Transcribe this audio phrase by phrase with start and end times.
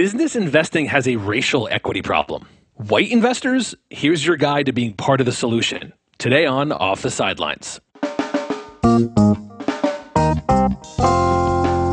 [0.00, 2.46] Business investing has a racial equity problem.
[2.72, 5.92] White investors, here's your guide to being part of the solution.
[6.16, 7.82] Today on Off the Sidelines.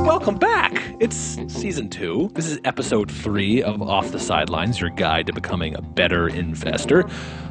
[0.05, 0.81] Welcome back.
[1.01, 1.17] It's
[1.53, 2.31] season two.
[2.33, 7.03] This is episode three of Off the Sidelines, your guide to becoming a better investor.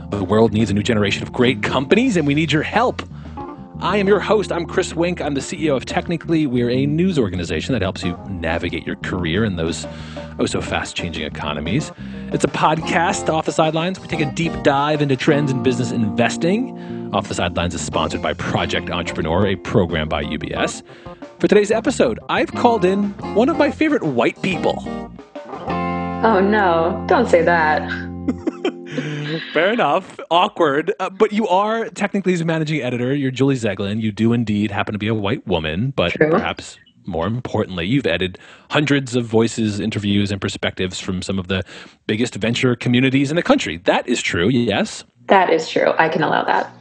[0.08, 3.02] The world needs a new generation of great companies, and we need your help.
[3.80, 4.50] I am your host.
[4.50, 5.20] I'm Chris Wink.
[5.20, 6.46] I'm the CEO of Technical.ly.
[6.46, 9.86] We're a news organization that helps you navigate your career in those
[10.38, 11.92] oh so fast changing economies.
[12.32, 14.00] It's a podcast, Off the Sidelines.
[14.00, 17.14] We take a deep dive into trends in business investing.
[17.14, 20.82] Off the Sidelines is sponsored by Project Entrepreneur, a program by UBS.
[21.38, 24.82] For today's episode, I've called in one of my favorite white people.
[25.68, 27.82] Oh no, don't say that.
[29.52, 30.18] Fair enough.
[30.30, 30.92] Awkward.
[31.00, 33.14] Uh, but you are technically the managing editor.
[33.14, 34.00] You're Julie Zeglin.
[34.00, 36.30] You do indeed happen to be a white woman, but True.
[36.30, 38.38] perhaps more importantly, you've edited
[38.70, 41.62] hundreds of voices, interviews, and perspectives from some of the
[42.06, 43.78] biggest venture communities in the country.
[43.78, 45.04] That is true, yes?
[45.28, 45.92] That is true.
[45.98, 46.72] I can allow that.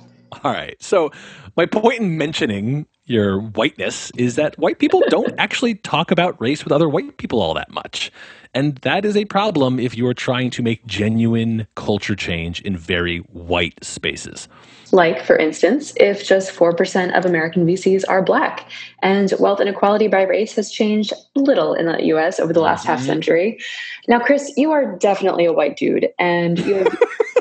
[0.44, 0.82] All right.
[0.82, 1.12] So,
[1.56, 6.64] my point in mentioning your whiteness is that white people don't actually talk about race
[6.64, 8.12] with other white people all that much.
[8.54, 12.78] And that is a problem if you are trying to make genuine culture change in
[12.78, 14.48] very white spaces.
[14.94, 18.70] Like, for instance, if just 4% of American VCs are black,
[19.02, 22.92] and wealth inequality by race has changed little in the US over the last mm-hmm.
[22.92, 23.60] half century.
[24.08, 26.86] Now, Chris, you are definitely a white dude, and you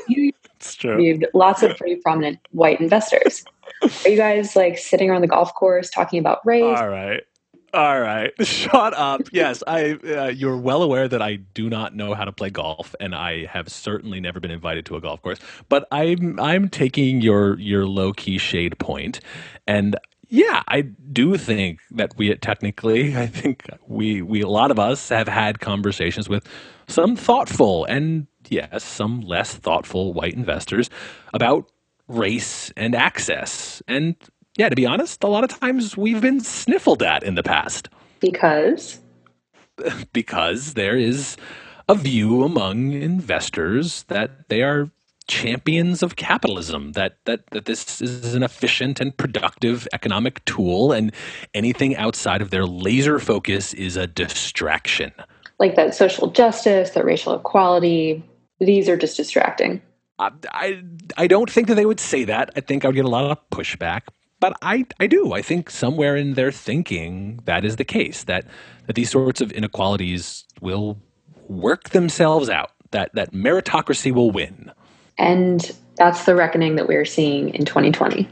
[0.82, 3.44] you interviewed lots of pretty prominent white investors.
[3.82, 6.62] Are you guys like sitting around the golf course talking about race?
[6.62, 7.22] All right.
[7.72, 9.22] All right, shut up.
[9.32, 9.94] Yes, I.
[9.94, 13.46] Uh, you're well aware that I do not know how to play golf, and I
[13.46, 15.40] have certainly never been invited to a golf course.
[15.68, 19.18] But I'm I'm taking your your low key shade point,
[19.66, 19.96] and
[20.28, 25.08] yeah, I do think that we technically, I think we we a lot of us
[25.08, 26.46] have had conversations with
[26.86, 30.90] some thoughtful and yes, some less thoughtful white investors
[31.32, 31.70] about
[32.08, 34.16] race and access and
[34.56, 37.88] yeah, to be honest, a lot of times we've been sniffled at in the past.
[38.20, 39.00] Because?
[40.12, 41.36] because there is
[41.88, 44.90] a view among investors that they are
[45.26, 51.14] champions of capitalism that, that that this is an efficient and productive economic tool and
[51.54, 55.10] anything outside of their laser focus is a distraction
[55.58, 58.22] like that social justice that racial equality
[58.64, 59.80] these are just distracting
[60.18, 60.82] I, I
[61.16, 63.30] i don't think that they would say that i think i would get a lot
[63.30, 64.02] of pushback
[64.44, 65.32] but I, I do.
[65.32, 68.44] I think somewhere in their thinking that is the case that
[68.86, 70.98] that these sorts of inequalities will
[71.48, 72.72] work themselves out.
[72.90, 74.70] That that meritocracy will win.
[75.16, 78.28] And that's the reckoning that we're seeing in 2020.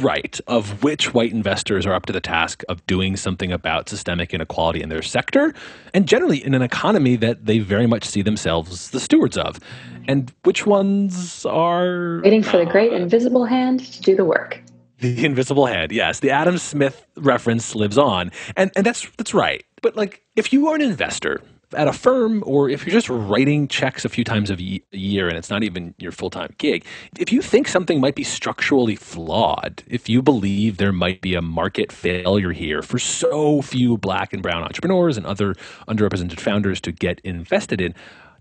[0.00, 4.34] Right, of which white investors are up to the task of doing something about systemic
[4.34, 5.54] inequality in their sector,
[5.94, 9.58] and generally in an economy that they very much see themselves the stewards of.
[10.06, 12.20] And which ones are.
[12.22, 14.62] Waiting for the great invisible hand to do the work.
[14.98, 16.20] The invisible hand, yes.
[16.20, 18.30] The Adam Smith reference lives on.
[18.56, 19.64] And and that's that's right.
[19.80, 21.40] But like if you are an investor
[21.74, 24.56] at a firm or if you're just writing checks a few times a
[24.92, 26.84] year and it's not even your full-time gig,
[27.18, 31.42] if you think something might be structurally flawed, if you believe there might be a
[31.42, 35.54] market failure here for so few black and brown entrepreneurs and other
[35.88, 37.94] underrepresented founders to get invested in,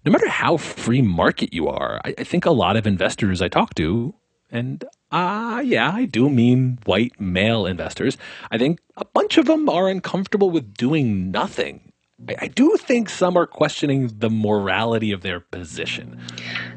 [0.05, 3.47] no matter how free market you are, I, I think a lot of investors I
[3.47, 4.15] talk to
[4.51, 8.17] and ah, uh, yeah, I do mean white male investors.
[8.51, 11.90] I think a bunch of them are uncomfortable with doing nothing.
[12.29, 16.19] I, I do think some are questioning the morality of their position.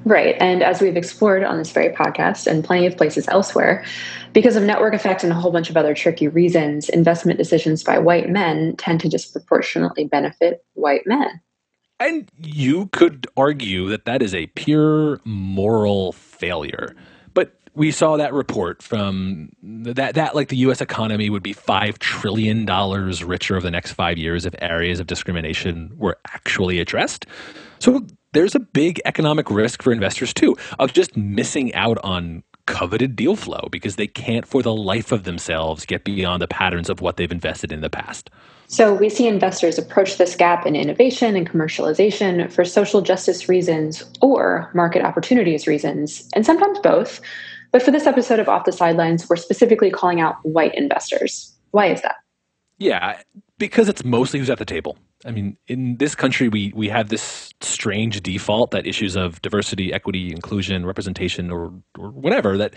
[0.05, 0.37] Right.
[0.41, 3.84] And as we've explored on this very podcast and plenty of places elsewhere,
[4.33, 7.99] because of network effect and a whole bunch of other tricky reasons, investment decisions by
[7.99, 11.41] white men tend to disproportionately benefit white men.
[12.00, 16.94] And you could argue that that is a pure moral failure
[17.74, 20.80] we saw that report from that that like the U.S.
[20.80, 25.06] economy would be five trillion dollars richer over the next five years if areas of
[25.06, 27.26] discrimination were actually addressed.
[27.80, 33.15] So there's a big economic risk for investors too of just missing out on coveted
[33.15, 37.00] deal flow because they can't for the life of themselves get beyond the patterns of
[37.00, 38.30] what they've invested in the past.
[38.66, 44.04] So we see investors approach this gap in innovation and commercialization for social justice reasons
[44.22, 47.20] or market opportunities reasons, and sometimes both.
[47.74, 51.53] But for this episode of Off the Sidelines, we're specifically calling out white investors.
[51.72, 52.15] Why is that?
[52.78, 53.21] Yeah,
[53.59, 54.97] because it's mostly who's at the table.
[55.24, 59.92] I mean, in this country, we we have this strange default that issues of diversity,
[59.92, 62.74] equity, inclusion, representation, or or whatever that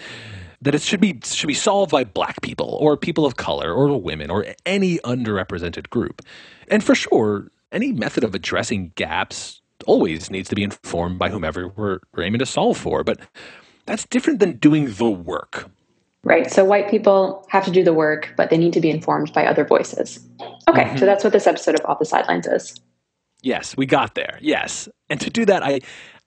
[0.64, 4.02] that it should be should be solved by black people or people of color or
[4.02, 6.24] women or any underrepresented group.
[6.70, 11.68] And for sure, any method of addressing gaps always needs to be informed by whomever
[11.68, 13.04] we're, we're aiming to solve for.
[13.04, 13.20] But
[13.88, 15.72] that's different than doing the work.
[16.24, 16.52] Right.
[16.52, 19.46] So white people have to do the work, but they need to be informed by
[19.46, 20.20] other voices.
[20.68, 20.84] Okay.
[20.84, 20.98] Mm-hmm.
[20.98, 22.76] So that's what this episode of Off the Sidelines is.
[23.42, 24.38] Yes, we got there.
[24.42, 24.90] Yes.
[25.10, 25.80] And to do that, I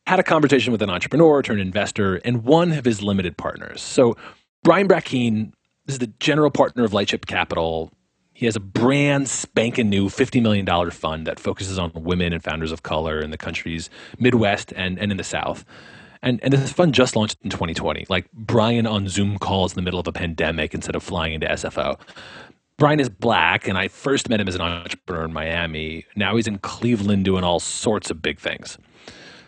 [0.07, 3.83] had a conversation with an entrepreneur turned investor and one of his limited partners.
[3.83, 4.17] So
[4.65, 5.53] Brian Brackeen
[5.87, 7.93] is the general partner of Lightship Capital.
[8.33, 12.73] He has a brand spanking new $50 million fund that focuses on women and founders
[12.73, 15.65] of color in the country's Midwest and, and in the South.
[16.23, 19.83] And, and this fund just launched in 2020, like Brian on Zoom calls in the
[19.83, 21.99] middle of a pandemic instead of flying into SFO.
[22.77, 26.07] Brian is black, and I first met him as an entrepreneur in Miami.
[26.17, 28.79] Now he's in Cleveland doing all sorts of big things.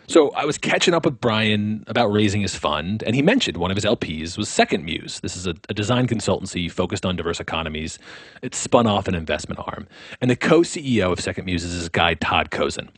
[0.07, 3.71] So I was catching up with Brian about raising his fund, and he mentioned one
[3.71, 5.19] of his LPs was Second Muse.
[5.21, 7.99] This is a, a, design consultancy focused on diverse economies.
[8.41, 9.87] It spun off an investment arm.
[10.19, 12.89] And the co CEO of Second Muse is this guy, Todd Khozein.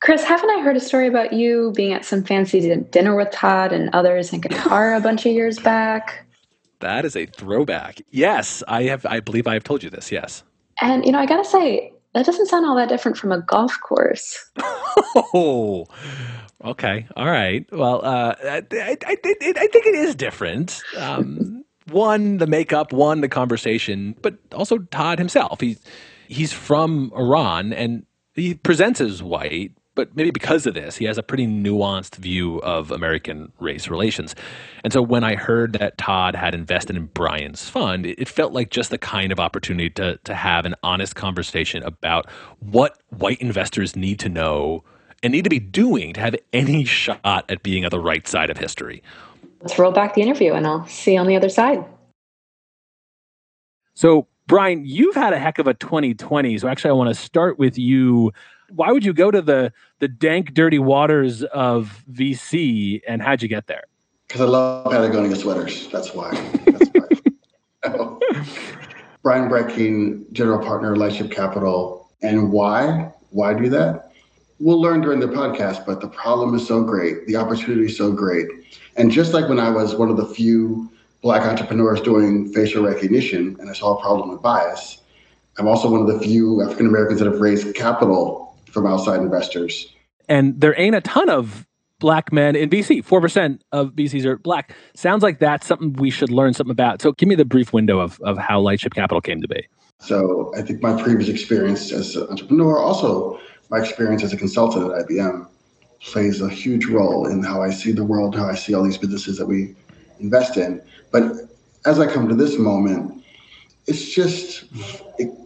[0.00, 3.72] Chris, haven't I heard a story about you being at some fancy dinner with Todd
[3.72, 6.26] and others in Qatar a bunch of years back?
[6.80, 8.00] That is a throwback.
[8.10, 9.04] Yes, I have.
[9.04, 10.10] I believe I have told you this.
[10.10, 10.42] Yes.
[10.80, 13.78] And you know, I gotta say, that doesn't sound all that different from a golf
[13.80, 14.50] course.
[15.14, 15.86] oh,
[16.64, 17.66] okay, all right.
[17.70, 20.82] Well, uh, I, I, I, I, think it is different.
[20.96, 22.94] Um, one, the makeup.
[22.94, 24.16] One, the conversation.
[24.22, 25.60] But also Todd himself.
[25.60, 25.78] He's
[26.28, 31.18] he's from Iran and he presents as white, but maybe because of this, he has
[31.18, 34.34] a pretty nuanced view of American race relations.
[34.82, 38.70] And so when I heard that Todd had invested in Brian's fund, it felt like
[38.70, 42.30] just the kind of opportunity to, to have an honest conversation about
[42.60, 44.82] what white investors need to know
[45.22, 48.48] and need to be doing to have any shot at being on the right side
[48.48, 49.02] of history.
[49.60, 51.84] Let's roll back the interview and I'll see you on the other side.
[53.92, 56.56] So, Brian, you've had a heck of a 2020.
[56.56, 58.32] So, actually, I want to start with you
[58.74, 63.48] why would you go to the the dank, dirty waters of VC, and how'd you
[63.48, 63.84] get there?
[64.26, 65.88] Because I love Patagonia sweaters.
[65.88, 66.30] That's why.
[66.66, 68.18] That's why.
[69.22, 73.12] Brian Brackeen, general partner, Lightship Capital, and why?
[73.30, 74.12] Why do that?
[74.58, 78.12] We'll learn during the podcast, but the problem is so great, the opportunity is so
[78.12, 78.46] great,
[78.96, 80.90] and just like when I was one of the few
[81.22, 85.00] black entrepreneurs doing facial recognition, and I saw a problem with bias.
[85.58, 89.92] I'm also one of the few African Americans that have raised capital from outside investors.
[90.28, 91.66] And there ain't a ton of
[91.98, 93.04] black men in VC.
[93.04, 94.74] 4% of VCs are black.
[94.94, 97.00] Sounds like that's something we should learn something about.
[97.00, 99.66] So give me the brief window of, of how Lightship Capital came to be.
[99.98, 103.38] So I think my previous experience as an entrepreneur, also
[103.70, 105.46] my experience as a consultant at IBM,
[106.00, 108.96] plays a huge role in how I see the world, how I see all these
[108.96, 109.74] businesses that we
[110.18, 110.82] invest in.
[111.12, 111.32] But
[111.84, 113.22] as I come to this moment,
[113.86, 114.64] it's just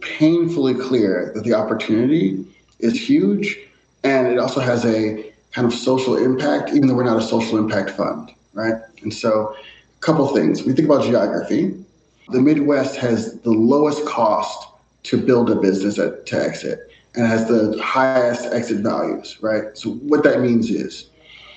[0.01, 2.45] painfully clear that the opportunity
[2.79, 3.57] is huge,
[4.03, 7.57] and it also has a kind of social impact, even though we're not a social
[7.57, 8.75] impact fund, right?
[9.01, 9.55] And so,
[9.97, 10.63] a couple things.
[10.63, 11.83] We think about geography.
[12.29, 14.67] The Midwest has the lowest cost
[15.03, 19.77] to build a business at, to exit and has the highest exit values, right?
[19.77, 21.09] So what that means is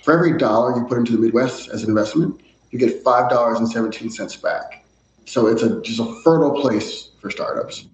[0.04, 2.40] for every dollar you put into the Midwest as an investment,
[2.70, 4.84] you get $5.17 back.
[5.24, 7.86] So it's a, just a fertile place for startups.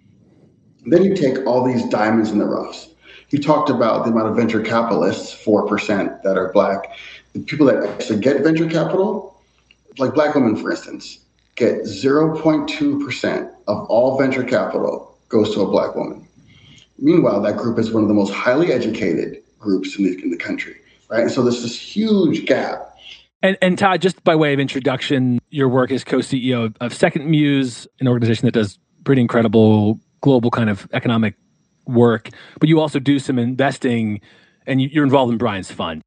[0.82, 2.93] And then you take all these diamonds in the roughs
[3.34, 6.96] you talked about the amount of venture capitalists, 4% that are black.
[7.32, 9.36] The people that actually get venture capital,
[9.98, 11.18] like black women, for instance,
[11.56, 16.28] get 0.2% of all venture capital goes to a black woman.
[17.00, 20.36] Meanwhile, that group is one of the most highly educated groups in the, in the
[20.36, 20.76] country,
[21.08, 21.22] right?
[21.22, 22.96] And So there's this huge gap.
[23.42, 27.88] And, and Todd, just by way of introduction, your work as co-CEO of Second Muse,
[27.98, 31.34] an organization that does pretty incredible global kind of economic
[31.86, 34.20] work, but you also do some investing
[34.66, 36.02] and you're involved in Brian's fund.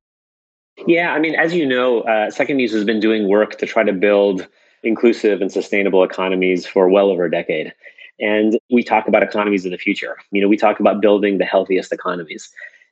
[0.86, 3.84] Yeah, I mean, as you know, uh, Second Muse has been doing work to try
[3.84, 4.48] to build
[4.84, 7.74] inclusive and sustainable economies for well over a decade.
[8.20, 10.18] And we talk about economies of the future.
[10.32, 12.50] You know, we talk about building the healthiest economies.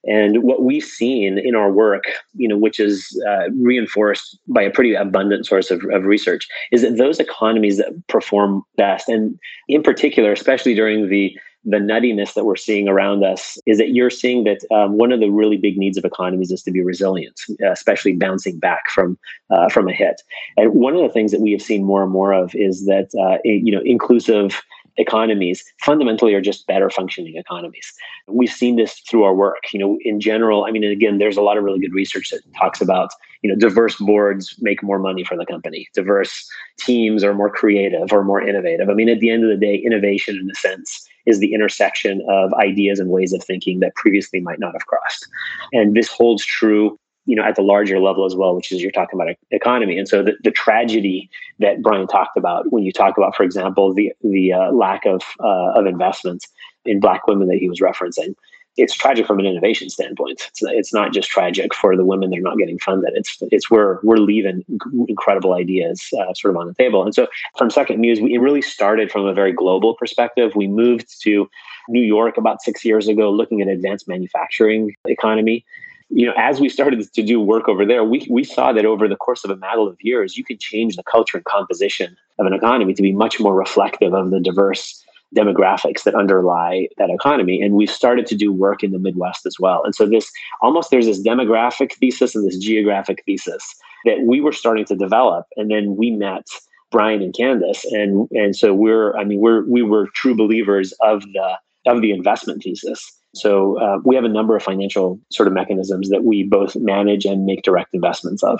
[0.07, 4.69] And what we've seen in our work, you know, which is uh, reinforced by a
[4.69, 9.81] pretty abundant source of, of research, is that those economies that perform best, and in
[9.81, 11.35] particular, especially during the
[11.65, 15.19] the nuttiness that we're seeing around us is that you're seeing that um, one of
[15.19, 19.17] the really big needs of economies is to be resilient, especially bouncing back from
[19.49, 20.21] uh, from a hit.
[20.57, 23.09] And one of the things that we have seen more and more of is that
[23.19, 24.61] uh, you know inclusive
[24.97, 27.93] economies fundamentally are just better functioning economies.
[28.27, 29.63] We've seen this through our work.
[29.73, 32.41] You know, in general, I mean, again, there's a lot of really good research that
[32.57, 33.09] talks about
[33.45, 35.87] you know, diverse boards make more money for the company.
[35.93, 36.49] Diverse
[36.79, 38.89] teams are more creative or more innovative.
[38.89, 42.25] I mean, at the end of the day, innovation in a sense is the intersection
[42.27, 45.27] of ideas and ways of thinking that previously might not have crossed.
[45.73, 46.97] And this holds true
[47.27, 50.07] you know at the larger level as well which is you're talking about economy and
[50.07, 54.13] so the, the tragedy that brian talked about when you talk about for example the
[54.23, 56.47] the uh, lack of uh, of investments
[56.85, 58.35] in black women that he was referencing
[58.77, 60.41] it's tragic from an innovation standpoint.
[60.49, 63.13] It's, it's not just tragic for the women they're not getting funded.
[63.15, 64.65] It's it's where we're leaving
[65.07, 67.03] incredible ideas uh, sort of on the table.
[67.03, 67.27] And so
[67.57, 70.51] from Second Muse, we really started from a very global perspective.
[70.55, 71.49] We moved to
[71.87, 75.65] New York about six years ago, looking at advanced manufacturing economy.
[76.09, 79.07] You know, as we started to do work over there, we, we saw that over
[79.07, 82.45] the course of a matter of years, you could change the culture and composition of
[82.45, 85.03] an economy to be much more reflective of the diverse
[85.35, 87.61] demographics that underlie that economy.
[87.61, 89.83] And we've started to do work in the Midwest as well.
[89.83, 93.75] And so this almost there's this demographic thesis and this geographic thesis
[94.05, 95.45] that we were starting to develop.
[95.57, 96.45] And then we met
[96.91, 97.85] Brian and Candace.
[97.85, 102.11] And and so we're, I mean, we're we were true believers of the of the
[102.11, 103.11] investment thesis.
[103.35, 107.25] So uh, we have a number of financial sort of mechanisms that we both manage
[107.25, 108.59] and make direct investments of.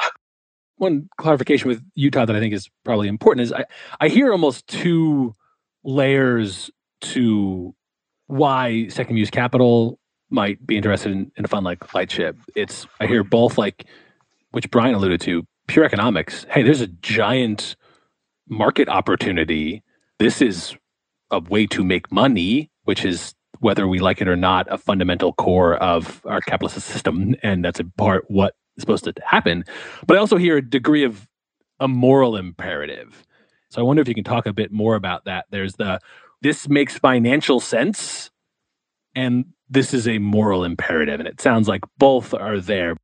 [0.78, 3.64] One clarification with Utah that I think is probably important is I,
[4.02, 5.34] I hear almost two
[5.86, 6.70] layers
[7.02, 7.74] to
[8.28, 10.00] why Second Muse Capital
[10.30, 12.38] might be interested in, in a fund like Lightship.
[12.56, 13.86] It's I hear both like
[14.52, 16.46] which Brian alluded to, pure economics.
[16.50, 17.76] Hey, there's a giant
[18.48, 19.84] market opportunity.
[20.18, 20.76] This is
[21.32, 25.34] a way to make money, which is whether we like it or not, a fundamental
[25.34, 29.64] core of our capitalist system, and that's a part what is supposed to happen.
[30.06, 31.28] But I also hear a degree of
[31.80, 33.26] a moral imperative
[33.76, 35.48] so I wonder if you can talk a bit more about that.
[35.50, 36.00] There's the
[36.42, 38.32] this makes financial sense
[39.16, 41.20] and this is a moral imperative.
[41.20, 42.96] And it sounds like both are there.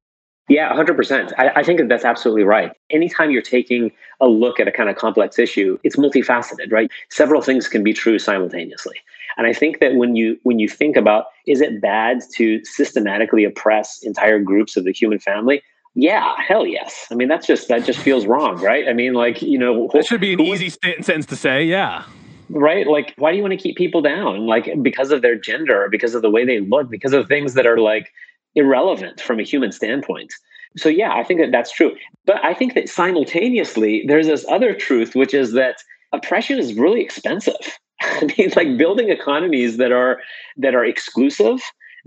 [0.48, 1.34] Yeah, 100%.
[1.38, 2.72] I, I think that that's absolutely right.
[2.90, 6.90] Anytime you're taking a look at a kind of complex issue, it's multifaceted, right?
[7.10, 8.96] Several things can be true simultaneously.
[9.38, 13.44] And I think that when you when you think about is it bad to systematically
[13.44, 15.62] oppress entire groups of the human family?
[15.94, 17.08] Yeah, hell yes.
[17.12, 18.88] I mean, that's just that just feels wrong, right?
[18.88, 21.64] I mean, like you know, that should be an easy sentence to say.
[21.64, 22.06] Yeah,
[22.50, 22.88] right.
[22.88, 24.48] Like, why do you want to keep people down?
[24.48, 27.56] Like because of their gender, or because of the way they look, because of things
[27.56, 28.12] that are like
[28.56, 30.32] irrelevant from a human standpoint.
[30.78, 31.96] So yeah, I think that that's true.
[32.26, 35.78] But I think that simultaneously, there's this other truth, which is that
[36.14, 37.78] oppression is really expensive.
[38.02, 40.22] I mean, like building economies that are
[40.58, 41.60] that are exclusive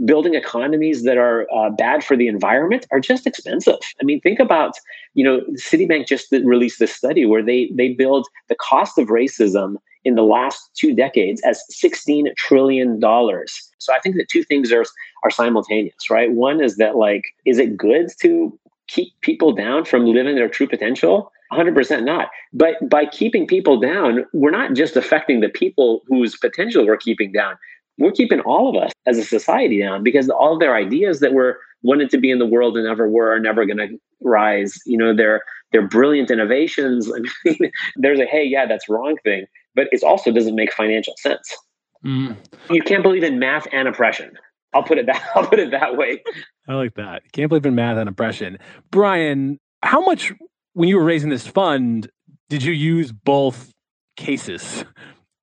[0.04, 3.78] building economies that are uh, bad for the environment are just expensive.
[4.00, 4.74] I mean, think about,
[5.14, 9.76] you know, Citibank just released this study where they they build the cost of racism
[10.04, 13.70] in the last two decades as 16 trillion dollars.
[13.78, 14.84] So I think that two things are
[15.22, 16.32] are simultaneous, right?
[16.32, 20.68] One is that like is it good to keep people down from living their true
[20.68, 21.30] potential?
[21.52, 22.28] 100% not.
[22.52, 27.32] But by keeping people down, we're not just affecting the people whose potential we're keeping
[27.32, 27.56] down
[27.98, 31.32] we're keeping all of us as a society down because all of their ideas that
[31.32, 33.88] were wanted to be in the world and never were are never going to
[34.20, 34.74] rise.
[34.86, 37.10] You know, they're they're brilliant innovations.
[37.14, 41.14] I mean, there's a hey, yeah, that's wrong thing, but it also doesn't make financial
[41.18, 41.56] sense.
[42.04, 42.36] Mm.
[42.70, 44.32] You can't believe in math and oppression.
[44.74, 46.22] I'll put it that I'll put it that way.
[46.68, 47.22] I like that.
[47.32, 48.58] Can't believe in math and oppression.
[48.90, 50.32] Brian, how much
[50.72, 52.08] when you were raising this fund
[52.48, 53.70] did you use both
[54.16, 54.84] cases?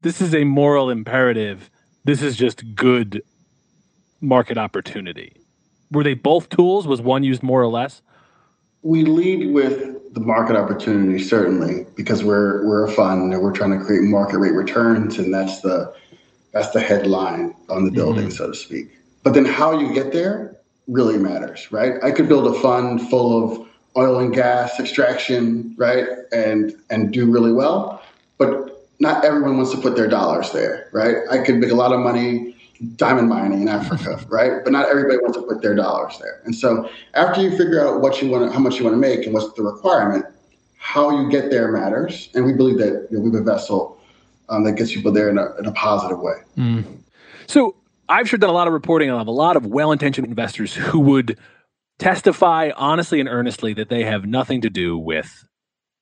[0.01, 1.70] This is a moral imperative
[2.03, 3.24] this is just good
[4.20, 5.34] market opportunity.
[5.91, 6.88] Were they both tools?
[6.88, 8.01] Was one used more or less?
[8.84, 13.77] We lead with the market opportunity certainly because we're we're a fund and we're trying
[13.77, 15.93] to create market rate returns and that's the
[16.51, 18.31] that's the headline on the building, mm-hmm.
[18.31, 18.91] so to speak.
[19.24, 21.93] But then how you get there really matters, right?
[22.03, 26.08] I could build a fund full of oil and gas extraction, right?
[26.34, 28.01] And and do really well.
[28.38, 28.70] But
[29.01, 31.17] not everyone wants to put their dollars there, right?
[31.31, 32.55] I could make a lot of money
[32.96, 34.63] diamond mining in Africa, right?
[34.63, 36.39] But not everybody wants to put their dollars there.
[36.46, 39.00] And so after you figure out what you want, to, how much you want to
[39.00, 40.25] make, and what's the requirement,
[40.77, 42.29] how you get there matters.
[42.36, 44.00] And we believe that you know, we have a vessel
[44.50, 46.36] um, that gets people there in a, in a positive way.
[46.55, 47.00] Mm.
[47.48, 47.75] So
[48.08, 51.39] I've sure done a lot of reporting on a lot of well-intentioned investors who would
[51.98, 55.43] testify honestly and earnestly that they have nothing to do with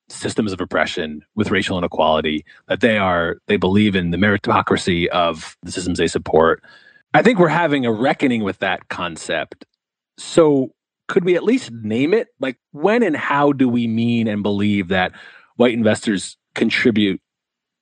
[0.09, 5.55] systems of oppression with racial inequality that they are they believe in the meritocracy of
[5.63, 6.63] the systems they support.
[7.13, 9.65] I think we're having a reckoning with that concept.
[10.17, 10.71] So
[11.07, 12.27] could we at least name it?
[12.39, 15.11] Like when and how do we mean and believe that
[15.55, 17.19] white investors contribute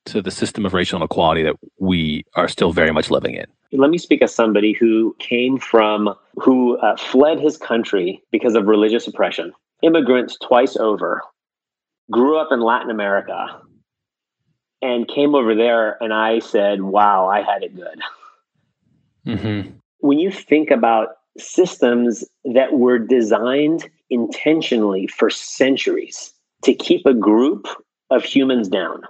[0.06, 3.46] to the system of racial inequality that we are still very much living in?
[3.70, 8.66] Let me speak as somebody who came from who uh, fled his country because of
[8.66, 9.52] religious oppression.
[9.82, 11.22] Immigrants twice over,
[12.10, 13.60] grew up in Latin America,
[14.80, 18.00] and came over there, and I said, wow, I had it good.
[19.26, 19.70] Mm-hmm.
[20.00, 27.66] When you think about systems that were designed intentionally for centuries to keep a group
[28.10, 29.02] of humans down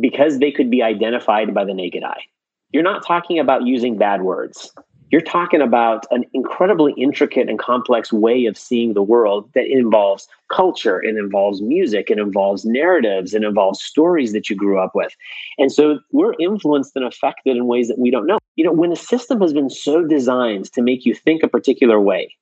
[0.00, 2.22] because they could be identified by the naked eye.
[2.70, 4.72] You're not talking about using bad words
[5.10, 10.26] you're talking about an incredibly intricate and complex way of seeing the world that involves
[10.50, 15.14] culture, it involves music, it involves narratives, it involves stories that you grew up with.
[15.58, 18.38] And so we're influenced and affected in ways that we don't know.
[18.56, 22.00] You know, when a system has been so designed to make you think a particular
[22.00, 22.34] way,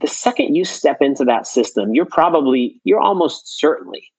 [0.00, 4.10] the second you step into that system, you're probably, you're almost certainly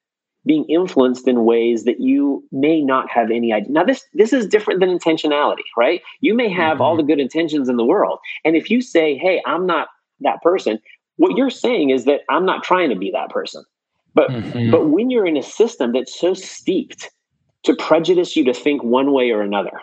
[0.46, 3.72] being influenced in ways that you may not have any idea.
[3.72, 6.02] Now, this this is different than intentionality, right?
[6.22, 6.82] You may have mm-hmm.
[6.82, 9.90] all the good intentions in the world, and if you say, "Hey, I'm not
[10.22, 10.80] that person,"
[11.18, 13.64] what you're saying is that I'm not trying to be that person.
[14.14, 14.72] But mm-hmm.
[14.72, 17.10] but when you're in a system that's so steeped
[17.64, 19.80] to prejudice you to think one way or another,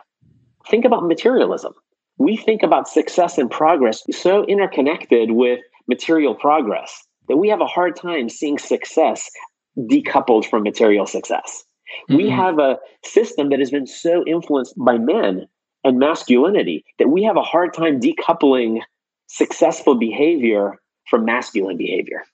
[0.69, 1.73] think about materialism.
[2.19, 7.67] We think about success and progress so interconnected with material progress that we have a
[7.67, 9.31] hard time seeing success
[9.79, 11.65] decoupled from material success.
[12.11, 12.17] Mm-hmm.
[12.17, 15.47] We have a system that has been so influenced by men
[15.85, 18.81] and masculinity that we have a hard time decoupling
[19.29, 20.75] successful behavior
[21.09, 22.25] from masculine behavior.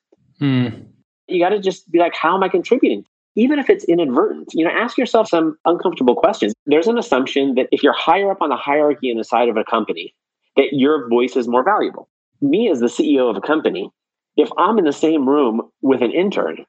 [0.41, 0.87] Mm.
[1.29, 3.05] You got to just be like, how am I contributing?
[3.37, 6.53] Even if it's inadvertent, you know, ask yourself some uncomfortable questions.
[6.67, 9.57] There's an assumption that if you're higher up on the hierarchy in the side of
[9.57, 10.15] a company,
[10.57, 12.09] that your voice is more valuable.
[12.41, 13.91] Me as the CEO of a company,
[14.37, 16.65] if I'm in the same room with an intern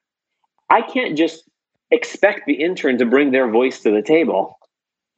[0.69, 1.43] I can't just
[1.91, 4.57] expect the intern to bring their voice to the table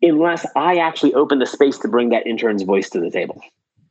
[0.02, 3.42] unless I actually open the space to bring that intern's voice to the table.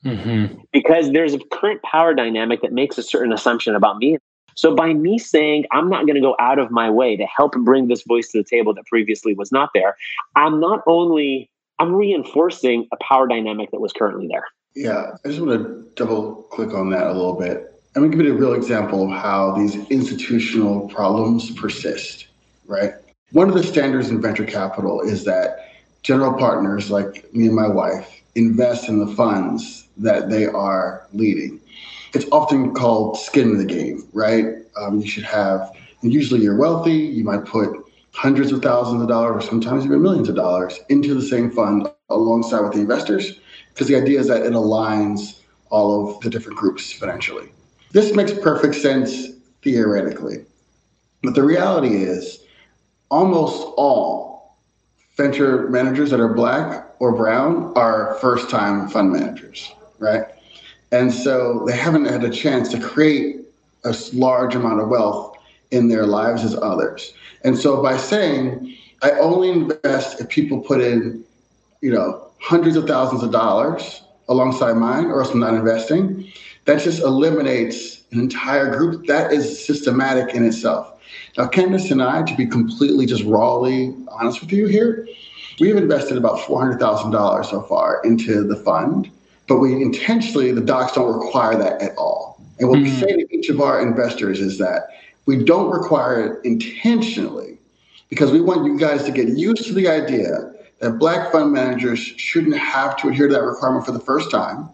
[0.05, 0.61] Mm-hmm.
[0.73, 4.19] Because there's a current power dynamic that makes a certain assumption about me.
[4.55, 7.53] So by me saying I'm not going to go out of my way to help
[7.53, 9.97] bring this voice to the table that previously was not there,
[10.35, 14.45] I'm not only I'm reinforcing a power dynamic that was currently there.
[14.75, 17.76] Yeah, I just want to double click on that a little bit.
[17.97, 22.27] I'm give you a real example of how these institutional problems persist,
[22.67, 22.93] right?
[23.33, 25.71] One of the standards in venture capital is that
[26.03, 31.59] general partners like me and my wife invest in the funds that they are leading.
[32.13, 34.45] It's often called skin in the game, right?
[34.79, 37.71] Um, you should have, usually you're wealthy, you might put
[38.13, 41.89] hundreds of thousands of dollars or sometimes even millions of dollars into the same fund
[42.11, 43.41] alongside with the investors
[43.73, 47.49] because the idea is that it aligns all of the different groups financially.
[47.93, 49.29] This makes perfect sense
[49.63, 50.45] theoretically.
[51.23, 52.41] But the reality is,
[53.11, 54.57] almost all
[55.17, 60.25] venture managers that are black or brown are first time fund managers, right?
[60.93, 63.41] And so they haven't had a chance to create
[63.85, 65.37] a large amount of wealth
[65.71, 67.13] in their lives as others.
[67.45, 71.25] And so by saying, I only invest if people put in,
[71.81, 76.31] you know, hundreds of thousands of dollars alongside mine, or else I'm not investing,
[76.67, 79.07] that just eliminates an entire group.
[79.07, 80.93] That is systematic in itself.
[81.39, 85.09] Now, Candace and I, to be completely just rawly honest with you here,
[85.61, 89.11] we've invested about $400,000 so far into the fund,
[89.47, 92.41] but we intentionally, the docs don't require that at all.
[92.59, 92.85] And what mm-hmm.
[92.85, 93.01] we hmm.
[93.01, 94.89] say to each of our investors is that
[95.27, 97.59] we don't require it intentionally
[98.09, 101.99] because we want you guys to get used to the idea that black fund managers
[101.99, 104.69] shouldn't have to adhere to that requirement for the first time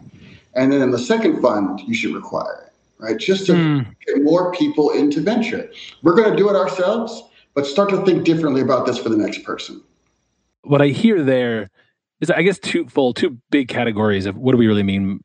[0.55, 3.17] and then in the second fund, you should require it, right?
[3.17, 3.95] Just to mm.
[4.05, 5.69] get more people into venture.
[6.01, 9.17] We're going to do it ourselves, but start to think differently about this for the
[9.17, 9.81] next person.
[10.63, 11.69] What I hear there
[12.21, 15.23] is, I guess, twofold, two big categories of what do we really mean.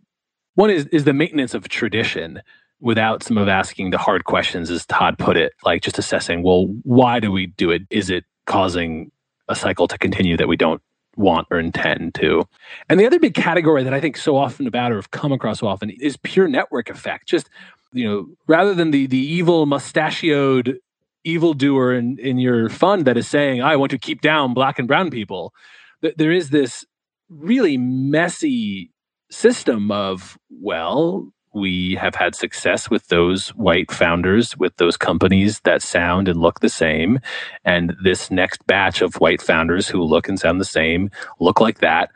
[0.54, 2.42] One is is the maintenance of tradition
[2.80, 6.66] without some of asking the hard questions, as Todd put it, like just assessing, well,
[6.82, 7.82] why do we do it?
[7.90, 9.10] Is it causing
[9.48, 10.82] a cycle to continue that we don't
[11.18, 12.44] want or intend to.
[12.88, 15.60] And the other big category that I think so often about or have come across
[15.60, 17.28] so often is pure network effect.
[17.28, 17.50] Just,
[17.92, 20.78] you know, rather than the the evil mustachioed
[21.24, 24.88] evildoer in, in your fund that is saying, I want to keep down black and
[24.88, 25.52] brown people,
[26.00, 26.86] th- there is this
[27.28, 28.90] really messy
[29.30, 35.82] system of, well, we have had success with those white founders, with those companies that
[35.82, 37.20] sound and look the same.
[37.64, 41.78] And this next batch of white founders who look and sound the same look like
[41.80, 42.10] that.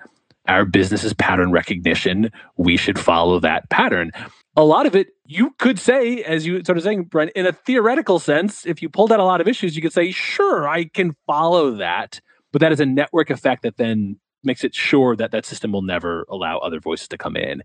[0.48, 2.30] Our business is pattern recognition.
[2.56, 4.10] We should follow that pattern.
[4.56, 7.52] A lot of it, you could say, as you sort of saying, Brent, in a
[7.52, 10.84] theoretical sense, if you pulled out a lot of issues, you could say, sure, I
[10.84, 12.20] can follow that.
[12.52, 15.82] But that is a network effect that then makes it sure that that system will
[15.82, 17.62] never allow other voices to come in.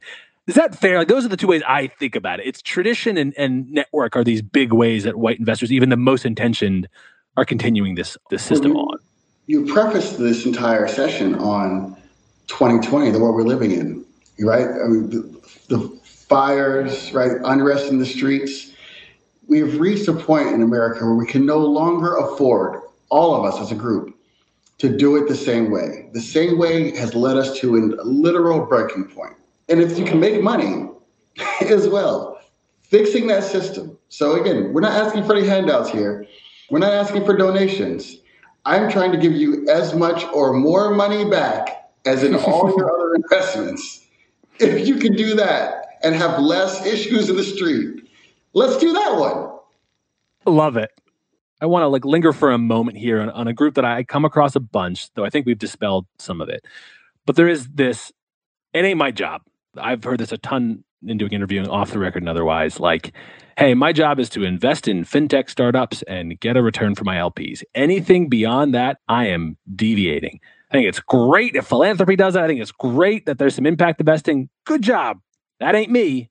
[0.48, 0.98] Is that fair?
[0.98, 2.48] Like those are the two ways I think about it.
[2.48, 6.26] It's tradition and, and network are these big ways that white investors, even the most
[6.26, 6.88] intentioned,
[7.36, 9.00] are continuing this this system well, on.
[9.46, 11.96] You prefaced this entire session on
[12.48, 14.06] 2020, the world we're living in,
[14.40, 14.66] right?
[14.66, 18.72] I mean, the, the fires, right, unrest in the streets.
[19.48, 23.46] We have reached a point in America where we can no longer afford, all of
[23.46, 24.18] us as a group,
[24.80, 26.10] to do it the same way.
[26.14, 29.36] The same way has led us to a literal breaking point.
[29.70, 30.90] And if you can make money
[31.62, 32.40] as well,
[32.82, 33.98] fixing that system.
[34.10, 36.26] So again, we're not asking for any handouts here.
[36.70, 38.18] We're not asking for donations.
[38.66, 42.94] I'm trying to give you as much or more money back as in all your
[42.94, 44.06] other investments.
[44.60, 48.10] If you can do that and have less issues in the street,
[48.54, 49.52] let's do that one.
[50.46, 50.92] Love it.
[51.60, 54.04] I want to like linger for a moment here on, on a group that I
[54.04, 56.66] come across a bunch, though I think we've dispelled some of it.
[57.26, 58.12] But there is this,
[58.74, 59.42] it ain't my job.
[59.78, 62.80] I've heard this a ton in doing interviewing off the record and otherwise.
[62.80, 63.14] Like,
[63.58, 67.16] hey, my job is to invest in fintech startups and get a return for my
[67.16, 67.64] LPs.
[67.76, 70.40] Anything beyond that, I am deviating.
[70.70, 72.44] I think it's great if philanthropy does that.
[72.44, 74.50] I think it's great that there's some impact investing.
[74.66, 75.20] Good job.
[75.60, 76.30] That ain't me.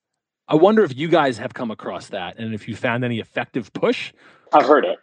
[0.48, 3.72] I wonder if you guys have come across that and if you found any effective
[3.72, 4.12] push.
[4.52, 4.98] I've heard it.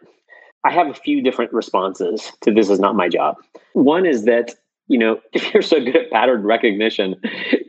[0.64, 3.36] I have a few different responses to this is not my job.
[3.74, 4.54] One is that,
[4.88, 7.16] you know, if you're so good at pattern recognition,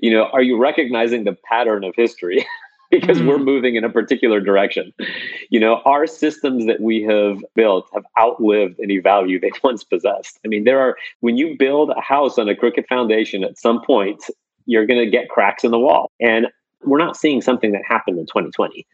[0.02, 2.46] you know, are you recognizing the pattern of history?
[2.92, 3.28] because mm-hmm.
[3.28, 4.94] we're moving in a particular direction.
[5.50, 10.40] You know, our systems that we have built have outlived any value they once possessed.
[10.46, 13.82] I mean, there are, when you build a house on a crooked foundation, at some
[13.82, 14.24] point,
[14.66, 16.12] you're going to get cracks in the wall.
[16.20, 16.48] And
[16.84, 18.86] we're not seeing something that happened in 2020.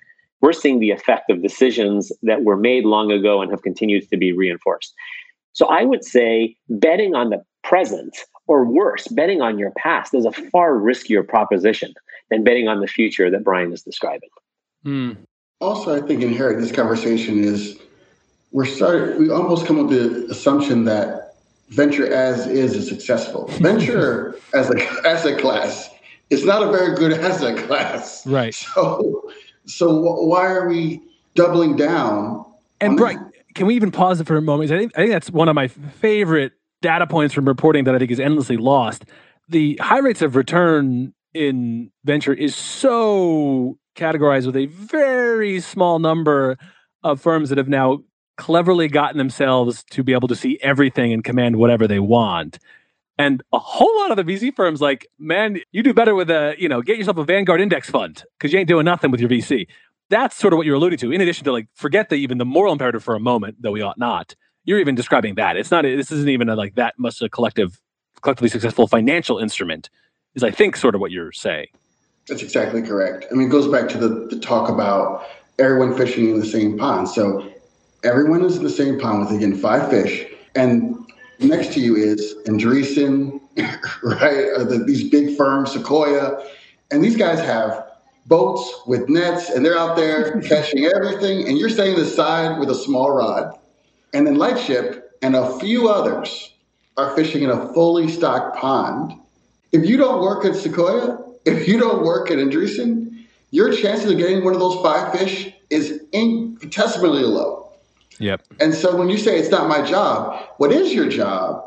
[0.41, 4.17] We're seeing the effect of decisions that were made long ago and have continued to
[4.17, 4.93] be reinforced.
[5.53, 10.25] So I would say betting on the present, or worse, betting on your past is
[10.25, 11.93] a far riskier proposition
[12.29, 14.29] than betting on the future that Brian is describing.
[14.85, 15.17] Mm.
[15.61, 17.79] Also, I think inherent in this conversation is
[18.51, 21.35] we're starting, we almost come with the assumption that
[21.69, 23.47] venture as is is successful.
[23.61, 25.89] Venture as a asset class
[26.29, 28.27] is not a very good asset class.
[28.27, 28.53] Right.
[28.53, 29.31] So,
[29.65, 31.01] so why are we
[31.35, 32.43] doubling down?
[32.81, 33.17] And right,
[33.55, 34.71] can we even pause it for a moment?
[34.71, 37.99] I think, I think that's one of my favorite data points from reporting that I
[37.99, 39.05] think is endlessly lost.
[39.49, 46.57] The high rates of return in venture is so categorized with a very small number
[47.03, 47.99] of firms that have now
[48.37, 52.59] cleverly gotten themselves to be able to see everything and command whatever they want.
[53.17, 56.55] And a whole lot of the VC firms, like, man, you do better with a,
[56.57, 59.29] you know, get yourself a Vanguard index fund because you ain't doing nothing with your
[59.29, 59.67] VC.
[60.09, 61.11] That's sort of what you're alluding to.
[61.11, 63.81] In addition to like, forget the even the moral imperative for a moment, though we
[63.81, 64.35] ought not.
[64.63, 65.57] You're even describing that.
[65.57, 65.83] It's not.
[65.83, 67.79] This isn't even a, like that much a collective,
[68.21, 69.89] collectively successful financial instrument.
[70.35, 71.67] Is I think sort of what you're saying.
[72.27, 73.25] That's exactly correct.
[73.31, 75.25] I mean, it goes back to the, the talk about
[75.59, 77.09] everyone fishing in the same pond.
[77.09, 77.51] So
[78.03, 80.95] everyone is in the same pond with again five fish, and
[81.39, 83.39] next to you is Andreessen,
[84.03, 84.69] right?
[84.69, 86.43] The, these big firms, Sequoia,
[86.91, 87.87] and these guys have
[88.27, 92.69] boats with nets, and they're out there catching everything, and you're staying the side with
[92.69, 93.57] a small rod.
[94.13, 96.53] And then Lightship and a few others
[96.97, 99.13] are fishing in a fully stocked pond.
[99.71, 104.17] If you don't work at Sequoia, if you don't work at Andreessen, your chances of
[104.17, 107.71] getting one of those five fish is infinitesimally low.
[108.19, 108.45] Yep.
[108.59, 111.65] And so when you say it's not my job, what is your job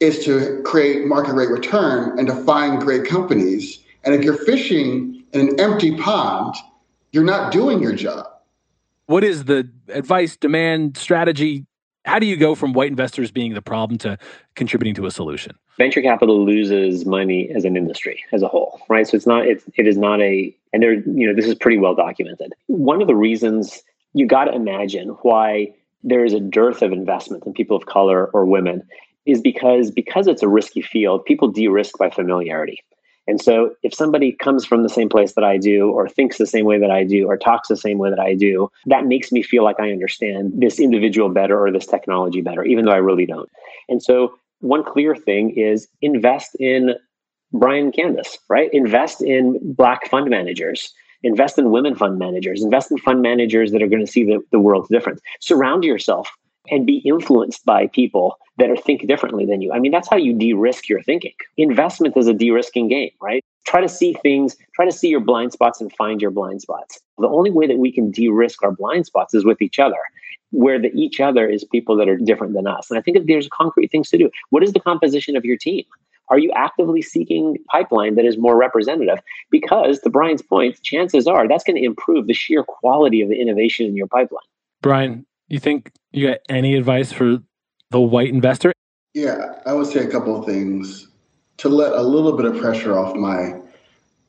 [0.00, 3.78] is to create market rate return and to find great companies.
[4.02, 6.56] And if you're fishing in an empty pond,
[7.12, 8.26] you're not doing your job.
[9.06, 11.66] What is the advice, demand, strategy?
[12.04, 14.18] How do you go from white investors being the problem to
[14.54, 15.56] contributing to a solution?
[15.78, 19.06] Venture capital loses money as an industry as a whole, right?
[19.06, 21.78] So it's not it's it is not a and there you know this is pretty
[21.78, 22.52] well documented.
[22.66, 23.82] One of the reasons
[24.14, 28.26] you got to imagine why there is a dearth of investment in people of color
[28.26, 28.82] or women
[29.24, 32.82] is because because it's a risky field people de-risk by familiarity
[33.26, 36.46] and so if somebody comes from the same place that i do or thinks the
[36.46, 39.32] same way that i do or talks the same way that i do that makes
[39.32, 42.96] me feel like i understand this individual better or this technology better even though i
[42.96, 43.48] really don't.
[43.88, 46.94] And so one clear thing is invest in
[47.52, 48.70] brian candace right?
[48.72, 50.92] Invest in black fund managers.
[51.24, 54.40] Invest in women fund managers, invest in fund managers that are going to see the,
[54.50, 55.20] the world's difference.
[55.40, 56.28] Surround yourself
[56.70, 59.72] and be influenced by people that are think differently than you.
[59.72, 61.32] I mean, that's how you de-risk your thinking.
[61.56, 63.44] Investment is a de-risking game, right?
[63.66, 67.00] Try to see things, try to see your blind spots and find your blind spots.
[67.18, 69.96] The only way that we can de-risk our blind spots is with each other,
[70.50, 72.90] where the each other is people that are different than us.
[72.90, 75.84] And I think there's concrete things to do, what is the composition of your team?
[76.28, 79.18] Are you actively seeking pipeline that is more representative?
[79.50, 83.40] Because to Brian's point, chances are that's going to improve the sheer quality of the
[83.40, 84.44] innovation in your pipeline.
[84.80, 87.38] Brian, you think you got any advice for
[87.90, 88.72] the white investor?
[89.12, 91.08] Yeah, I would say a couple of things
[91.58, 93.60] to let a little bit of pressure off my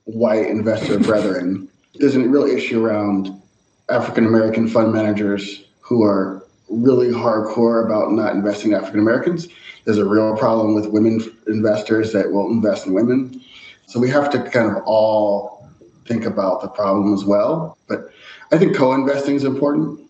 [0.04, 1.70] white investor brethren.
[1.96, 3.42] There's a real issue around
[3.88, 9.48] African American fund managers who are really hardcore about not investing in African Americans.
[9.86, 13.42] There's a real problem with women investors that won't invest in women.
[13.86, 15.70] So we have to kind of all
[16.06, 17.78] think about the problem as well.
[17.88, 18.10] But
[18.52, 20.03] I think co-investing is important.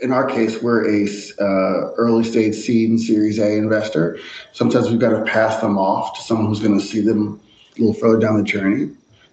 [0.00, 4.18] In our case, we're a uh, early stage seed and Series A investor.
[4.52, 7.40] Sometimes we've got to pass them off to someone who's going to see them
[7.76, 8.90] a little further down the journey.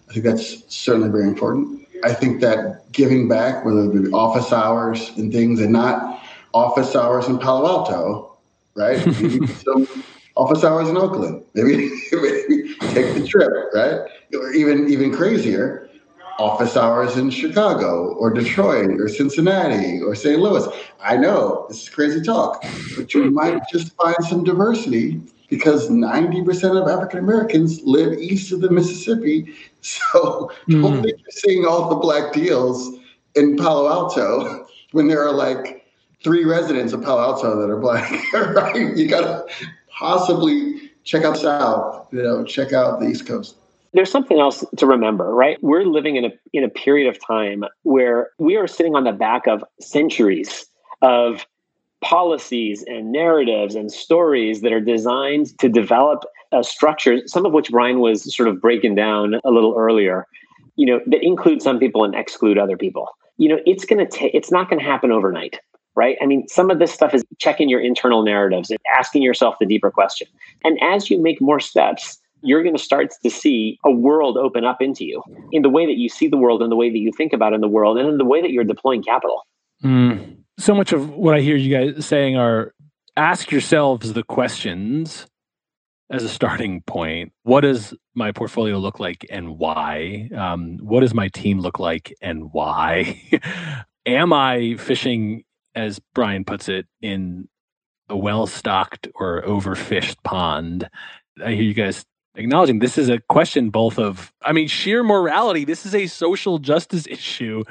[0.10, 1.88] I think that's certainly very important.
[2.04, 6.21] I think that giving back, whether it be office hours and things, and not
[6.54, 8.38] office hours in Palo Alto,
[8.76, 9.00] right?
[9.63, 9.88] some
[10.36, 11.43] office hours in Oakland.
[11.54, 14.02] Maybe, maybe take the trip, right?
[14.34, 15.89] Or even even crazier,
[16.41, 20.39] office hours in Chicago or Detroit or Cincinnati or St.
[20.39, 20.65] Louis.
[20.99, 22.63] I know this is crazy talk,
[22.97, 28.62] but you might just find some diversity because 90% of African Americans live east of
[28.62, 29.54] the Mississippi.
[29.84, 30.80] So mm.
[30.84, 32.99] don't think you're seeing all the black deals
[33.34, 35.88] in Palo Alto when there are like
[36.23, 38.95] three residents of Palo Alto that are black, right?
[38.95, 39.54] You got to
[39.89, 43.56] possibly check out South, you know, check out the East Coast.
[43.93, 45.58] There's something else to remember, right?
[45.62, 49.12] We're living in a in a period of time where we are sitting on the
[49.12, 50.65] back of centuries
[51.01, 51.45] of
[52.01, 57.69] policies and narratives and stories that are designed to develop a structure, some of which
[57.69, 60.25] Brian was sort of breaking down a little earlier,
[60.75, 63.08] you know, that include some people and exclude other people.
[63.38, 65.60] You know, it's to take, it's not going to happen overnight,
[65.95, 66.17] right?
[66.21, 69.65] I mean, some of this stuff is checking your internal narratives and asking yourself the
[69.65, 70.27] deeper question.
[70.63, 74.65] And as you make more steps, you're going to start to see a world open
[74.65, 76.97] up into you in the way that you see the world and the way that
[76.97, 79.41] you think about in the world and in the way that you're deploying capital.
[79.84, 82.73] Mm so much of what I hear you guys saying are
[83.17, 85.27] ask yourselves the questions
[86.10, 87.34] as a starting point.
[87.43, 90.30] What does my portfolio look like and why?
[90.36, 93.21] Um, what does my team look like and why?
[94.06, 95.43] Am I fishing,
[95.75, 97.47] as Brian puts it, in
[98.10, 100.89] a well stocked or overfished pond?
[101.43, 105.65] I hear you guys acknowledging this is a question both of i mean sheer morality.
[105.65, 107.63] This is a social justice issue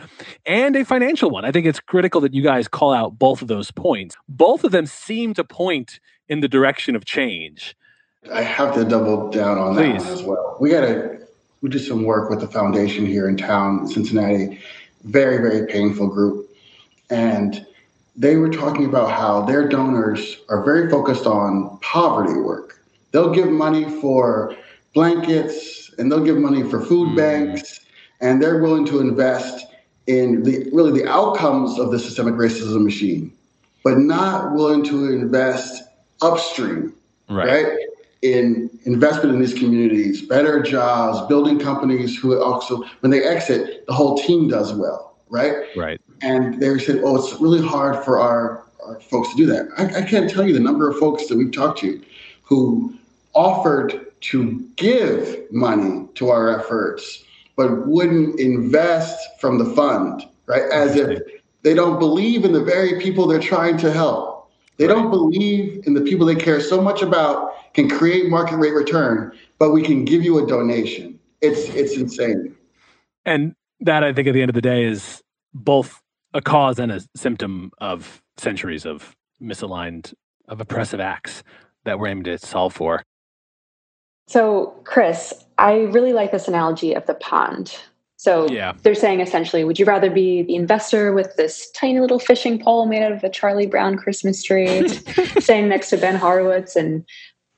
[0.44, 1.44] and a financial one.
[1.44, 4.16] I think it's critical that you guys call out both of those points.
[4.28, 7.76] Both of them seem to point in the direction of change.
[8.32, 10.04] I have to double down on Please.
[10.04, 10.56] that as well.
[10.60, 11.20] We got to
[11.62, 14.60] we did some work with the foundation here in town cincinnati
[15.04, 16.48] very very painful group.
[17.08, 17.66] And
[18.16, 22.79] they were talking about how their donors are very focused on poverty work
[23.12, 24.56] They'll give money for
[24.94, 27.16] blankets and they'll give money for food mm.
[27.16, 27.80] banks,
[28.20, 29.66] and they're willing to invest
[30.06, 33.32] in the really the outcomes of the systemic racism machine,
[33.84, 35.82] but not willing to invest
[36.22, 36.94] upstream,
[37.28, 37.64] right?
[37.64, 37.78] right?
[38.22, 43.94] In investment in these communities, better jobs, building companies who also, when they exit, the
[43.94, 45.54] whole team does well, right?
[45.76, 46.00] Right.
[46.22, 49.68] And they said, oh, it's really hard for our, our folks to do that.
[49.78, 52.02] I, I can't tell you the number of folks that we've talked to
[52.42, 52.94] who
[53.34, 57.24] offered to give money to our efforts,
[57.56, 60.70] but wouldn't invest from the fund, right?
[60.72, 61.20] As if
[61.62, 64.50] they don't believe in the very people they're trying to help.
[64.78, 64.94] They right.
[64.94, 69.32] don't believe in the people they care so much about can create market rate return,
[69.58, 71.18] but we can give you a donation.
[71.40, 72.56] It's it's insane.
[73.24, 75.22] And that I think at the end of the day is
[75.54, 76.00] both
[76.32, 80.14] a cause and a symptom of centuries of misaligned
[80.48, 81.42] of oppressive acts
[81.84, 83.02] that we're aiming to solve for.
[84.30, 87.76] So, Chris, I really like this analogy of the pond.
[88.16, 88.74] So yeah.
[88.84, 92.86] they're saying essentially, would you rather be the investor with this tiny little fishing pole
[92.86, 94.86] made out of a Charlie Brown Christmas tree,
[95.40, 97.04] staying next to Ben Horowitz and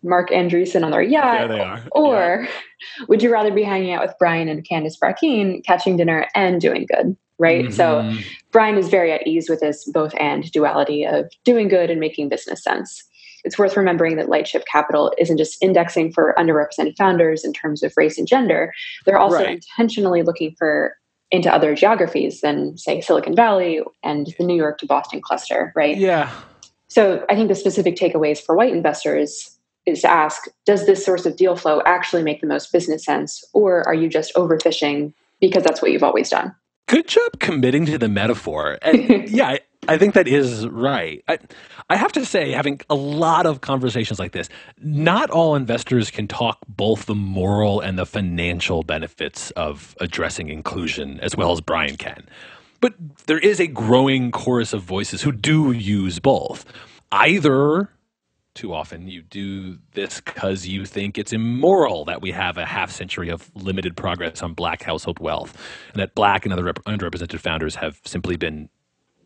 [0.02, 1.50] Mark Andreessen on their yacht?
[1.60, 1.82] are.
[1.92, 3.04] Or yeah.
[3.06, 6.86] would you rather be hanging out with Brian and Candace Brackeen, catching dinner and doing
[6.86, 7.14] good?
[7.38, 7.66] Right.
[7.66, 7.74] Mm-hmm.
[7.74, 8.18] So
[8.50, 12.30] Brian is very at ease with this both and duality of doing good and making
[12.30, 13.04] business sense
[13.44, 17.92] it's worth remembering that Lightship Capital isn't just indexing for underrepresented founders in terms of
[17.96, 18.72] race and gender.
[19.04, 19.54] They're also right.
[19.54, 20.96] intentionally looking for
[21.30, 25.96] into other geographies than say Silicon Valley and the New York to Boston cluster, right?
[25.96, 26.30] Yeah.
[26.88, 31.24] So I think the specific takeaways for white investors is to ask, does this source
[31.24, 33.42] of deal flow actually make the most business sense?
[33.54, 36.54] Or are you just overfishing because that's what you've always done?
[36.86, 38.78] Good job committing to the metaphor.
[38.82, 39.56] And yeah,
[39.88, 41.24] I think that is right.
[41.28, 41.38] I,
[41.90, 46.28] I have to say, having a lot of conversations like this, not all investors can
[46.28, 51.96] talk both the moral and the financial benefits of addressing inclusion as well as Brian
[51.96, 52.28] can.
[52.80, 52.94] But
[53.26, 56.64] there is a growing chorus of voices who do use both.
[57.10, 57.90] Either
[58.54, 62.90] too often you do this because you think it's immoral that we have a half
[62.90, 65.56] century of limited progress on black household wealth
[65.92, 68.68] and that black and other rep- underrepresented founders have simply been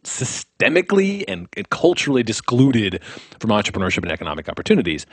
[0.07, 3.03] systemically and, and culturally discluded
[3.40, 5.07] from entrepreneurship and economic opportunities.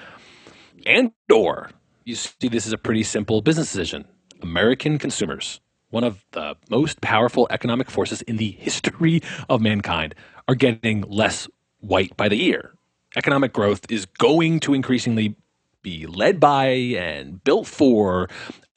[0.85, 1.71] And or
[2.05, 4.05] you see this as a pretty simple business decision.
[4.41, 10.15] American consumers, one of the most powerful economic forces in the history of mankind,
[10.47, 11.47] are getting less
[11.79, 12.73] white by the year.
[13.15, 15.35] Economic growth is going to increasingly
[15.81, 18.29] be led by and built for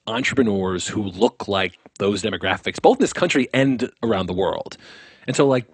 [0.06, 4.76] entrepreneurs who look like those demographics, both in this country and around the world.
[5.26, 5.66] And so, like,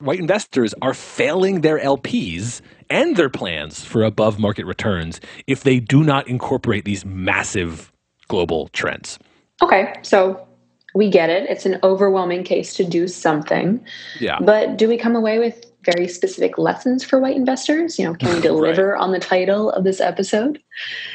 [0.00, 5.80] white investors are failing their LPs and their plans for above market returns if they
[5.80, 7.92] do not incorporate these massive
[8.28, 9.18] global trends.
[9.62, 10.46] Okay, so
[10.94, 11.48] we get it.
[11.50, 13.84] It's an overwhelming case to do something.
[14.20, 14.38] Yeah.
[14.40, 17.98] But do we come away with very specific lessons for white investors?
[17.98, 19.00] You know, can we deliver right.
[19.00, 20.60] on the title of this episode?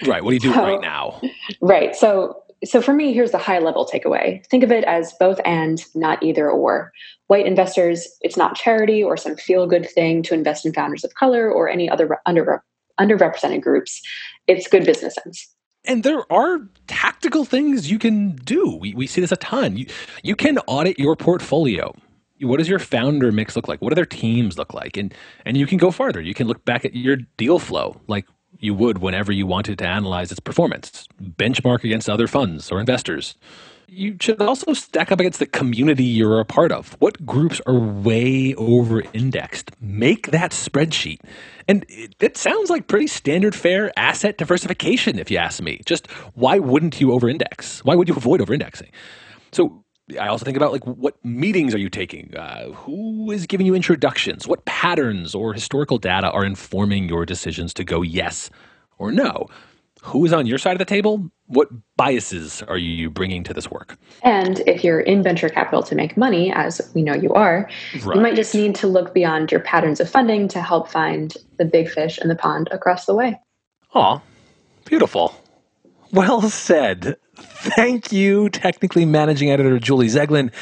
[0.06, 0.24] Right.
[0.24, 1.22] What do you do so, right now?
[1.62, 1.96] Right.
[1.96, 4.45] So so for me, here's the high level takeaway.
[4.47, 6.91] Think of it as both and, not either or.
[7.28, 11.13] White investors, it's not charity or some feel good thing to invest in founders of
[11.15, 12.63] color or any other under,
[12.99, 14.02] underrepresented groups.
[14.47, 15.47] It's good business sense.
[15.86, 18.78] And there are tactical things you can do.
[18.80, 19.76] We, we see this a ton.
[19.76, 19.88] You,
[20.23, 21.93] you can audit your portfolio.
[22.39, 23.82] What does your founder mix look like?
[23.82, 24.97] What do their teams look like?
[24.97, 25.13] And
[25.45, 26.19] and you can go farther.
[26.19, 28.02] You can look back at your deal flow.
[28.08, 28.26] Like
[28.63, 33.36] you would whenever you wanted to analyze its performance, benchmark against other funds or investors.
[33.88, 36.95] You should also stack up against the community you're a part of.
[36.99, 39.71] What groups are way over indexed?
[39.82, 41.19] Make that spreadsheet.
[41.67, 45.82] And it, it sounds like pretty standard fare asset diversification, if you ask me.
[45.86, 47.84] Just why wouldn't you over index?
[47.86, 48.89] Why would you avoid over indexing?
[49.52, 49.83] So
[50.19, 52.36] I also think about like what meetings are you taking?
[52.36, 54.47] Uh, who is giving you introductions?
[54.47, 58.49] What patterns or historical data are informing your decisions to go yes
[58.97, 59.47] or no?
[60.02, 61.32] Who is on your side of the table?
[61.45, 63.97] What biases are you bringing to this work?
[64.21, 67.69] And if you're in venture capital to make money, as we know you are,
[68.04, 68.15] right.
[68.15, 71.63] you might just need to look beyond your patterns of funding to help find the
[71.63, 73.39] big fish in the pond across the way.
[73.93, 74.21] Aw,
[74.84, 75.36] beautiful.
[76.13, 77.17] Well said.
[77.36, 80.54] Thank you, Technical.ly managing editor Julie Zeglin.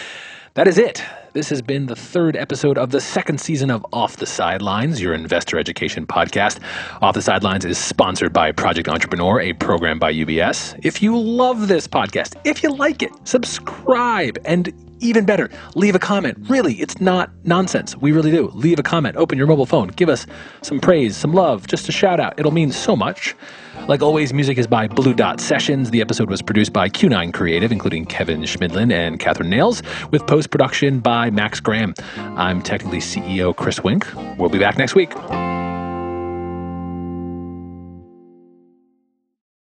[0.53, 1.03] That is it.
[1.33, 5.13] This has been the third episode of the second season of Off the Sidelines, your
[5.13, 6.59] investor education podcast.
[7.01, 10.79] Off the Sidelines is sponsored by Project Entrepreneur, a program by UBS.
[10.85, 15.99] If you love this podcast, if you like it, subscribe and even better, leave a
[15.99, 16.37] comment.
[16.49, 17.97] Really, it's not nonsense.
[17.97, 18.47] We really do.
[18.49, 20.25] Leave a comment, open your mobile phone, give us
[20.61, 22.39] some praise, some love, just a shout out.
[22.39, 23.35] It'll mean so much.
[23.87, 25.91] Like always, music is by Blue Dot Sessions.
[25.91, 30.51] The episode was produced by Q9 Creative, including Kevin Schmidlin and Catherine Nails, with post
[30.51, 31.93] production by Max Graham.
[32.17, 34.07] I'm Technical.ly CEO Chris Wink.
[34.37, 35.11] We'll be back next week.